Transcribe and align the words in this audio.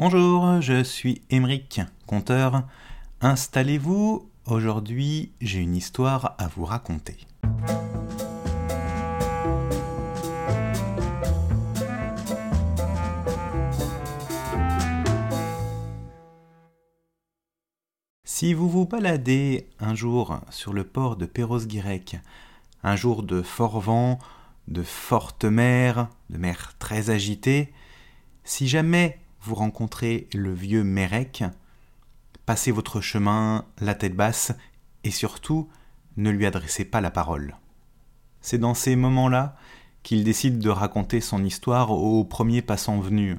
Bonjour, 0.00 0.60
je 0.60 0.84
suis 0.84 1.22
Émeric, 1.28 1.80
conteur. 2.06 2.62
Installez-vous, 3.20 4.30
aujourd'hui 4.46 5.32
j'ai 5.40 5.58
une 5.58 5.74
histoire 5.74 6.36
à 6.38 6.46
vous 6.46 6.64
raconter. 6.64 7.16
Si 18.22 18.54
vous 18.54 18.68
vous 18.68 18.86
baladez 18.86 19.66
un 19.80 19.96
jour 19.96 20.38
sur 20.50 20.72
le 20.72 20.84
port 20.84 21.16
de 21.16 21.26
Perros-Guirec, 21.26 22.18
un 22.84 22.94
jour 22.94 23.24
de 23.24 23.42
fort 23.42 23.80
vent, 23.80 24.20
de 24.68 24.84
forte 24.84 25.44
mer, 25.44 26.08
de 26.30 26.38
mer 26.38 26.74
très 26.78 27.10
agitée, 27.10 27.72
si 28.44 28.68
jamais 28.68 29.18
vous 29.40 29.54
rencontrez 29.54 30.28
le 30.34 30.52
vieux 30.52 30.84
Mérec, 30.84 31.44
passez 32.46 32.70
votre 32.70 33.00
chemin 33.00 33.64
la 33.80 33.94
tête 33.94 34.16
basse 34.16 34.52
et 35.04 35.10
surtout 35.10 35.68
ne 36.16 36.30
lui 36.30 36.46
adressez 36.46 36.84
pas 36.84 37.00
la 37.00 37.10
parole. 37.10 37.56
C'est 38.40 38.58
dans 38.58 38.74
ces 38.74 38.96
moments-là 38.96 39.56
qu'il 40.02 40.24
décide 40.24 40.58
de 40.58 40.70
raconter 40.70 41.20
son 41.20 41.44
histoire 41.44 41.90
au 41.90 42.24
premier 42.24 42.62
passant 42.62 43.00
venu. 43.00 43.38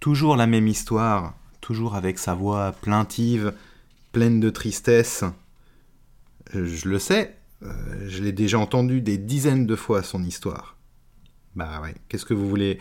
Toujours 0.00 0.36
la 0.36 0.46
même 0.46 0.68
histoire, 0.68 1.34
toujours 1.60 1.96
avec 1.96 2.18
sa 2.18 2.34
voix 2.34 2.72
plaintive, 2.72 3.54
pleine 4.12 4.40
de 4.40 4.50
tristesse. 4.50 5.24
Je 6.54 6.88
le 6.88 6.98
sais, 6.98 7.36
euh, 7.62 8.08
je 8.08 8.22
l'ai 8.22 8.32
déjà 8.32 8.58
entendu 8.58 9.00
des 9.00 9.18
dizaines 9.18 9.66
de 9.66 9.76
fois 9.76 10.02
son 10.02 10.22
histoire. 10.22 10.76
Bah 11.56 11.80
ouais, 11.82 11.94
qu'est-ce 12.08 12.24
que 12.24 12.34
vous 12.34 12.48
voulez? 12.48 12.78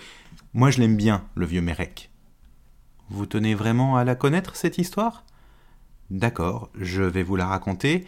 Moi 0.53 0.69
je 0.69 0.79
l'aime 0.79 0.95
bien, 0.95 1.25
le 1.35 1.45
vieux 1.45 1.61
Mérec. 1.61 2.11
Vous 3.09 3.25
tenez 3.25 3.55
vraiment 3.55 3.95
à 3.95 4.03
la 4.03 4.15
connaître, 4.15 4.55
cette 4.55 4.77
histoire? 4.77 5.23
D'accord, 6.09 6.69
je 6.75 7.03
vais 7.03 7.23
vous 7.23 7.35
la 7.35 7.47
raconter, 7.47 8.05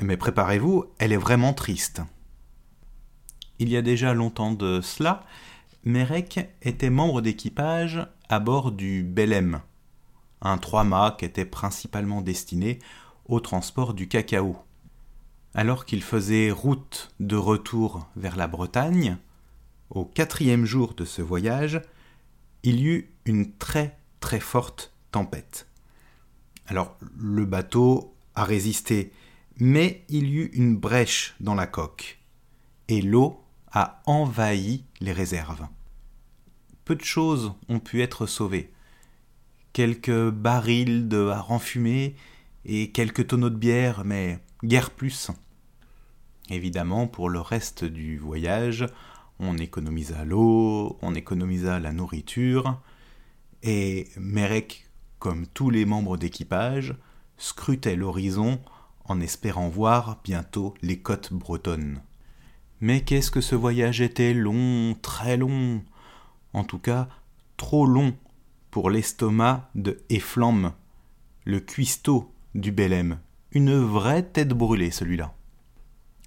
mais 0.00 0.16
préparez-vous, 0.16 0.86
elle 0.98 1.12
est 1.12 1.18
vraiment 1.18 1.52
triste. 1.52 2.02
Il 3.58 3.68
y 3.68 3.76
a 3.76 3.82
déjà 3.82 4.14
longtemps 4.14 4.52
de 4.52 4.80
cela, 4.80 5.24
Mérec 5.84 6.48
était 6.62 6.90
membre 6.90 7.20
d'équipage 7.20 8.06
à 8.28 8.40
bord 8.40 8.72
du 8.72 9.02
Belém, 9.02 9.60
un 10.40 10.56
trois-mâts 10.56 11.16
qui 11.18 11.24
était 11.24 11.44
principalement 11.44 12.22
destiné 12.22 12.78
au 13.26 13.40
transport 13.40 13.92
du 13.92 14.08
cacao. 14.08 14.56
Alors 15.54 15.84
qu'il 15.84 16.02
faisait 16.02 16.50
route 16.50 17.14
de 17.20 17.36
retour 17.36 18.08
vers 18.16 18.36
la 18.36 18.48
Bretagne, 18.48 19.18
au 19.90 20.06
quatrième 20.06 20.64
jour 20.64 20.94
de 20.94 21.04
ce 21.04 21.20
voyage, 21.20 21.82
il 22.62 22.80
y 22.80 22.86
eut 22.86 23.10
une 23.26 23.52
très 23.52 23.98
très 24.22 24.40
forte 24.40 24.94
tempête. 25.10 25.66
Alors 26.66 26.96
le 27.18 27.44
bateau 27.44 28.14
a 28.34 28.44
résisté, 28.44 29.12
mais 29.58 30.04
il 30.08 30.28
y 30.28 30.36
eut 30.38 30.50
une 30.54 30.76
brèche 30.76 31.34
dans 31.40 31.54
la 31.54 31.66
coque, 31.66 32.18
et 32.88 33.02
l'eau 33.02 33.44
a 33.70 34.00
envahi 34.06 34.84
les 35.00 35.12
réserves. 35.12 35.66
Peu 36.86 36.94
de 36.94 37.04
choses 37.04 37.52
ont 37.68 37.80
pu 37.80 38.00
être 38.00 38.26
sauvées. 38.26 38.72
Quelques 39.74 40.30
barils 40.30 41.08
de 41.08 41.26
hareng 41.26 41.58
fumé 41.58 42.14
et 42.64 42.90
quelques 42.90 43.26
tonneaux 43.26 43.50
de 43.50 43.56
bière, 43.56 44.04
mais 44.04 44.38
guère 44.64 44.90
plus. 44.90 45.30
Évidemment, 46.48 47.06
pour 47.06 47.28
le 47.28 47.40
reste 47.40 47.84
du 47.84 48.18
voyage, 48.18 48.86
on 49.38 49.56
économisa 49.58 50.24
l'eau, 50.24 50.98
on 51.02 51.14
économisa 51.14 51.80
la 51.80 51.92
nourriture, 51.92 52.80
et 53.62 54.08
Merek, 54.16 54.88
comme 55.18 55.46
tous 55.46 55.70
les 55.70 55.84
membres 55.84 56.16
d'équipage, 56.16 56.94
scrutait 57.36 57.96
l'horizon 57.96 58.60
en 59.04 59.20
espérant 59.20 59.68
voir 59.68 60.20
bientôt 60.24 60.74
les 60.82 60.98
côtes 60.98 61.32
bretonnes. 61.32 62.00
Mais 62.80 63.02
qu'est-ce 63.02 63.30
que 63.30 63.40
ce 63.40 63.54
voyage 63.54 64.00
était 64.00 64.34
long, 64.34 64.96
très 65.00 65.36
long, 65.36 65.82
en 66.52 66.64
tout 66.64 66.78
cas 66.78 67.08
trop 67.56 67.86
long 67.86 68.14
pour 68.70 68.90
l'estomac 68.90 69.70
de 69.74 70.02
Efflam, 70.08 70.72
le 71.44 71.60
cuistot 71.60 72.32
du 72.54 72.72
Belém, 72.72 73.18
une 73.52 73.76
vraie 73.76 74.22
tête 74.22 74.48
brûlée 74.48 74.90
celui-là. 74.90 75.34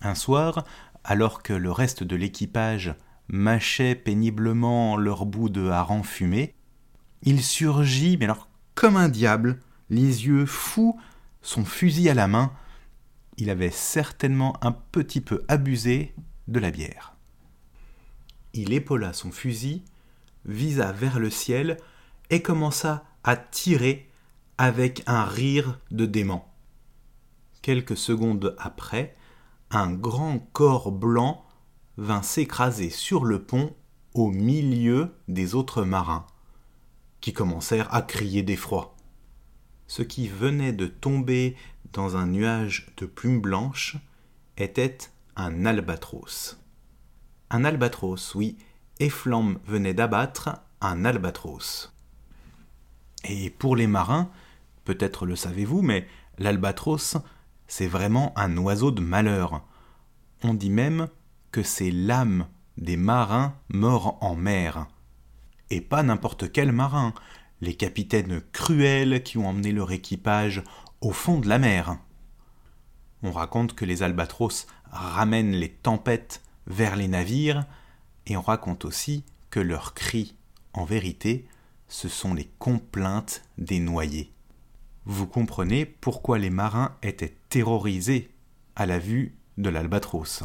Un 0.01 0.15
soir, 0.15 0.63
alors 1.03 1.43
que 1.43 1.53
le 1.53 1.71
reste 1.71 2.03
de 2.03 2.15
l'équipage 2.15 2.95
mâchait 3.27 3.95
péniblement 3.95 4.95
leur 4.97 5.25
bout 5.25 5.49
de 5.49 5.67
hareng 5.67 6.03
fumé, 6.03 6.53
il 7.23 7.43
surgit, 7.43 8.17
mais 8.17 8.25
alors 8.25 8.47
comme 8.75 8.97
un 8.97 9.09
diable, 9.09 9.59
les 9.89 10.25
yeux 10.27 10.45
fous, 10.45 10.99
son 11.41 11.65
fusil 11.65 12.09
à 12.09 12.13
la 12.13 12.27
main. 12.27 12.51
Il 13.37 13.49
avait 13.49 13.71
certainement 13.71 14.55
un 14.61 14.71
petit 14.71 15.21
peu 15.21 15.43
abusé 15.47 16.13
de 16.47 16.59
la 16.59 16.71
bière. 16.71 17.15
Il 18.53 18.73
épaula 18.73 19.13
son 19.13 19.31
fusil, 19.31 19.83
visa 20.45 20.91
vers 20.91 21.19
le 21.19 21.29
ciel 21.29 21.77
et 22.29 22.41
commença 22.41 23.03
à 23.23 23.35
tirer 23.35 24.09
avec 24.57 25.03
un 25.07 25.25
rire 25.25 25.79
de 25.91 26.05
dément. 26.05 26.53
Quelques 27.61 27.97
secondes 27.97 28.55
après, 28.59 29.15
un 29.71 29.91
grand 29.91 30.39
corps 30.53 30.91
blanc 30.91 31.45
vint 31.97 32.21
s'écraser 32.21 32.89
sur 32.89 33.25
le 33.25 33.43
pont 33.43 33.73
au 34.13 34.31
milieu 34.31 35.15
des 35.27 35.55
autres 35.55 35.83
marins 35.83 36.27
qui 37.25 37.33
commencèrent 37.33 37.91
à 37.91 38.03
crier 38.03 38.43
d'effroi. 38.43 38.95
Ce 39.87 40.03
qui 40.03 40.27
venait 40.27 40.73
de 40.73 40.85
tomber 40.85 41.55
dans 41.91 42.17
un 42.17 42.27
nuage 42.27 42.93
de 42.97 43.07
plumes 43.07 43.41
blanches 43.41 43.97
était 44.57 44.99
un 45.35 45.65
albatros. 45.65 46.59
Un 47.49 47.65
albatros, 47.65 48.35
oui, 48.35 48.59
Efflam 48.99 49.57
venait 49.65 49.95
d'abattre 49.95 50.51
un 50.81 51.03
albatros. 51.03 51.91
Et 53.23 53.49
pour 53.49 53.75
les 53.75 53.87
marins, 53.87 54.29
peut-être 54.83 55.25
le 55.25 55.35
savez-vous, 55.35 55.81
mais 55.81 56.07
l'albatros, 56.37 57.17
c'est 57.65 57.87
vraiment 57.87 58.37
un 58.37 58.55
oiseau 58.57 58.91
de 58.91 59.01
malheur. 59.01 59.65
On 60.43 60.53
dit 60.53 60.69
même 60.69 61.07
que 61.49 61.63
c'est 61.63 61.89
l'âme 61.89 62.45
des 62.77 62.97
marins 62.97 63.55
morts 63.69 64.19
en 64.21 64.35
mer 64.35 64.85
et 65.69 65.81
pas 65.81 66.03
n'importe 66.03 66.51
quel 66.51 66.71
marin, 66.71 67.13
les 67.61 67.75
capitaines 67.75 68.41
cruels 68.51 69.23
qui 69.23 69.37
ont 69.37 69.47
emmené 69.47 69.71
leur 69.71 69.91
équipage 69.91 70.63
au 71.01 71.11
fond 71.11 71.39
de 71.39 71.47
la 71.47 71.59
mer. 71.59 71.97
On 73.23 73.31
raconte 73.31 73.73
que 73.75 73.85
les 73.85 74.03
albatros 74.03 74.67
ramènent 74.91 75.55
les 75.55 75.71
tempêtes 75.71 76.43
vers 76.67 76.95
les 76.95 77.07
navires, 77.07 77.65
et 78.27 78.37
on 78.37 78.41
raconte 78.41 78.85
aussi 78.85 79.23
que 79.49 79.59
leurs 79.59 79.93
cris, 79.93 80.35
en 80.73 80.85
vérité, 80.85 81.47
ce 81.87 82.09
sont 82.09 82.33
les 82.33 82.49
complaintes 82.59 83.43
des 83.57 83.79
noyés. 83.79 84.31
Vous 85.05 85.27
comprenez 85.27 85.85
pourquoi 85.85 86.39
les 86.39 86.49
marins 86.49 86.97
étaient 87.03 87.35
terrorisés 87.49 88.31
à 88.75 88.85
la 88.85 88.99
vue 88.99 89.35
de 89.57 89.69
l'albatros. 89.69 90.43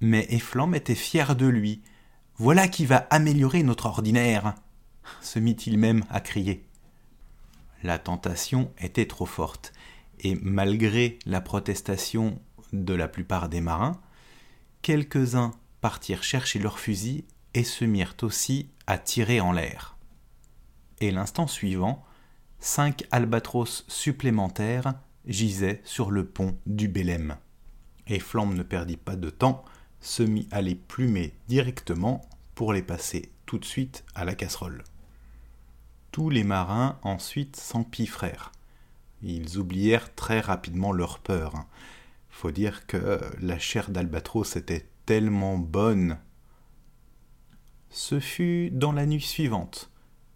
Mais 0.00 0.26
Efflam 0.30 0.74
était 0.74 0.94
fier 0.94 1.36
de 1.36 1.46
lui, 1.46 1.82
voilà 2.38 2.68
qui 2.68 2.86
va 2.86 3.06
améliorer 3.10 3.64
notre 3.64 3.86
ordinaire 3.86 4.54
se 5.20 5.38
mit-il 5.38 5.76
même 5.76 6.04
à 6.08 6.20
crier. 6.20 6.64
La 7.82 7.98
tentation 7.98 8.72
était 8.78 9.06
trop 9.06 9.26
forte, 9.26 9.72
et 10.20 10.36
malgré 10.42 11.18
la 11.26 11.40
protestation 11.40 12.40
de 12.72 12.94
la 12.94 13.08
plupart 13.08 13.48
des 13.48 13.60
marins, 13.60 14.00
quelques-uns 14.82 15.52
partirent 15.80 16.22
chercher 16.22 16.58
leurs 16.58 16.78
fusils 16.78 17.24
et 17.54 17.64
se 17.64 17.84
mirent 17.84 18.16
aussi 18.22 18.70
à 18.86 18.98
tirer 18.98 19.40
en 19.40 19.52
l'air. 19.52 19.96
Et 21.00 21.10
l'instant 21.10 21.46
suivant, 21.46 22.04
cinq 22.60 23.04
albatros 23.10 23.84
supplémentaires 23.88 24.94
gisaient 25.26 25.80
sur 25.84 26.10
le 26.10 26.26
pont 26.26 26.56
du 26.66 26.88
Bélem. 26.88 27.36
Et 28.06 28.20
Flamme 28.20 28.54
ne 28.54 28.62
perdit 28.62 28.96
pas 28.96 29.16
de 29.16 29.30
temps, 29.30 29.64
se 30.00 30.22
mit 30.22 30.48
à 30.50 30.62
les 30.62 30.74
plumer 30.74 31.34
directement 31.48 32.28
pour 32.54 32.72
les 32.72 32.82
passer 32.82 33.30
tout 33.46 33.58
de 33.58 33.64
suite 33.64 34.04
à 34.14 34.24
la 34.24 34.34
casserole. 34.34 34.84
Tous 36.12 36.30
les 36.30 36.44
marins 36.44 36.98
ensuite 37.02 37.56
s'empiffrèrent. 37.56 38.52
Ils 39.22 39.58
oublièrent 39.58 40.14
très 40.14 40.40
rapidement 40.40 40.92
leur 40.92 41.18
peur. 41.18 41.66
Faut 42.30 42.50
dire 42.50 42.86
que 42.86 43.20
la 43.40 43.58
chair 43.58 43.90
d'albatros 43.90 44.56
était 44.56 44.88
tellement 45.06 45.58
bonne. 45.58 46.18
Ce 47.90 48.20
fut 48.20 48.70
dans 48.70 48.92
la 48.92 49.06
nuit 49.06 49.22
suivante 49.22 49.90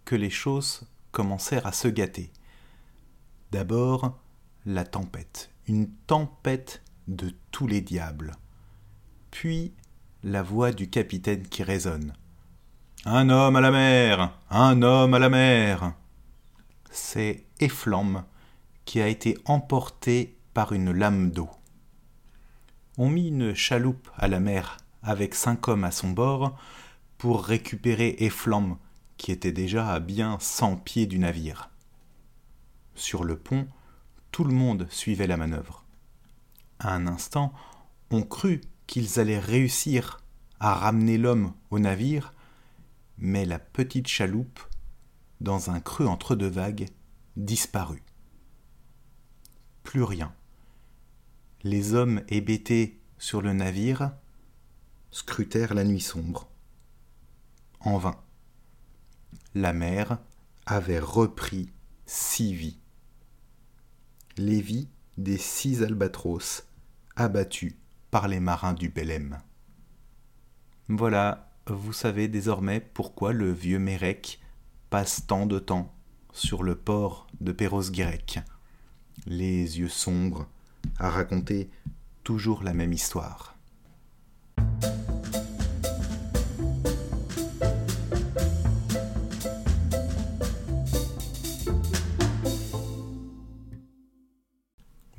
que 0.05 0.17
les 0.17 0.31
choses 0.31 0.89
commencèrent 1.13 1.67
à 1.67 1.73
se 1.73 1.89
gâter. 1.89 2.33
D'abord, 3.51 4.19
la 4.65 4.85
tempête, 4.85 5.51
une 5.69 5.91
tempête 6.07 6.83
de 7.09 7.33
tous 7.51 7.67
les 7.67 7.81
diables 7.81 8.33
puis 9.33 9.73
la 10.23 10.45
voix 10.45 10.71
du 10.71 10.89
capitaine 10.89 11.49
qui 11.49 11.65
résonne. 11.65 12.13
Un 13.05 13.29
homme 13.31 13.57
à 13.57 13.61
la 13.61 13.73
mer. 13.73 14.39
Un 14.51 14.83
homme 14.83 15.15
à 15.15 15.19
la 15.19 15.29
mer. 15.29 15.95
c'est 16.93 17.45
Efflam 17.59 18.25
qui 18.85 19.01
a 19.01 19.09
été 19.09 19.37
emporté 19.45 20.39
par 20.55 20.73
une 20.73 20.93
lame 20.93 21.33
d'eau. 21.33 21.51
On 22.99 23.09
mit 23.09 23.29
une 23.29 23.55
chaloupe 23.55 24.09
à 24.17 24.29
la 24.29 24.39
mer 24.39 24.77
avec 25.03 25.35
cinq 25.35 25.67
hommes 25.67 25.85
à 25.85 25.91
son 25.91 26.11
bord 26.11 26.57
pour 27.19 27.45
récupérer 27.45 28.15
Efflam 28.21 28.77
qui 29.17 29.33
était 29.33 29.53
déjà 29.53 29.93
à 29.93 29.99
bien 29.99 30.37
cent 30.41 30.77
pieds 30.77 31.07
du 31.07 31.19
navire. 31.19 31.71
Sur 32.95 33.25
le 33.25 33.37
pont, 33.37 33.67
tout 34.31 34.45
le 34.45 34.55
monde 34.55 34.87
suivait 34.91 35.27
la 35.27 35.37
manœuvre. 35.37 35.85
À 36.79 36.95
un 36.95 37.07
instant, 37.07 37.53
on 38.11 38.23
crut 38.23 38.63
qu'ils 38.93 39.19
allaient 39.19 39.39
réussir 39.39 40.21
à 40.61 40.75
ramener 40.75 41.17
l'homme 41.17 41.55
au 41.71 41.79
navire, 41.79 42.35
mais 43.17 43.47
la 43.47 43.59
petite 43.59 44.07
chaloupe, 44.07 44.61
dans 45.41 45.71
un 45.71 45.81
creux 45.81 46.05
entre 46.05 46.37
deux 46.37 46.51
vagues, 46.51 46.91
disparut. 47.39 48.03
Plus 49.83 50.03
rien. 50.03 50.35
Les 51.63 51.95
hommes 51.95 52.21
hébétés 52.29 53.01
sur 53.17 53.41
le 53.41 53.55
navire 53.55 54.13
scrutèrent 55.11 55.73
la 55.73 55.85
nuit 55.85 56.03
sombre. 56.03 56.51
En 57.81 57.97
vain. 57.97 58.21
La 59.55 59.73
mer 59.73 60.19
avait 60.67 61.01
repris 61.01 61.73
six 62.05 62.53
vies 62.53 62.79
les 64.37 64.61
vies 64.61 64.89
des 65.17 65.39
six 65.39 65.83
albatros 65.83 66.67
abattus 67.17 67.75
par 68.13 68.29
les 68.29 68.41
marins 68.41 68.75
du 68.75 68.91
Belém. 68.91 69.41
Voilà, 70.89 71.51
vous 71.67 71.95
savez 71.95 72.29
désormais 72.29 72.79
pourquoi 72.79 73.33
le 73.33 73.51
vieux 73.51 73.79
Mérec 73.79 74.39
passe 74.91 75.27
tant 75.27 75.47
de 75.47 75.59
temps 75.59 75.95
sur 76.35 76.63
le 76.63 76.75
port 76.75 77.27
de 77.41 77.53
Perros-Guirec, 77.53 78.41
les 79.27 79.79
yeux 79.79 79.89
sombres, 79.89 80.47
à 80.99 81.09
raconter 81.09 81.71
toujours 82.23 82.63
la 82.63 82.75
même 82.75 82.93
histoire. 82.93 83.57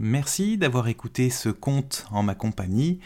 Merci 0.05 0.57
d'avoir 0.57 0.89
écouté 0.89 1.29
ce 1.29 1.47
conte 1.47 2.07
en 2.11 2.23
ma 2.23 2.35
compagnie. 2.35 2.99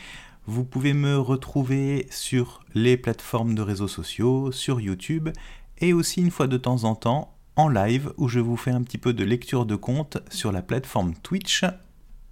Vous 0.48 0.64
pouvez 0.64 0.94
me 0.94 1.16
retrouver 1.20 2.08
sur 2.10 2.66
les 2.74 2.98
plateformes 2.98 3.54
de 3.54 3.62
réseaux 3.62 3.88
sociaux, 3.88 4.52
sur 4.52 4.82
YouTube 4.82 5.30
et 5.78 5.94
aussi 5.94 6.22
une 6.22 6.32
fois 6.32 6.48
de 6.48 6.58
temps 6.58 6.86
en 6.86 6.96
temps 6.96 7.36
en 7.56 7.70
live 7.70 8.12
où 8.18 8.28
je 8.28 8.40
vous 8.40 8.58
fais 8.58 8.72
un 8.72 8.82
petit 8.82 8.98
peu 8.98 9.14
de 9.14 9.24
lecture 9.24 9.68
de 9.68 9.76
contes 9.76 10.18
sur 10.32 10.52
la 10.52 10.64
plateforme 10.64 11.14
Twitch. 11.22 11.66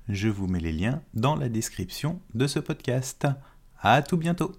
Je 0.09 0.29
vous 0.29 0.47
mets 0.47 0.59
les 0.59 0.73
liens 0.73 1.03
dans 1.13 1.35
la 1.35 1.47
description 1.47 2.19
de 2.33 2.47
ce 2.47 2.57
podcast. 2.57 3.27
À 3.79 4.01
tout 4.01 4.17
bientôt. 4.17 4.51